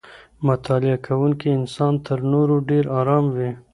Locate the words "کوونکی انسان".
1.05-1.93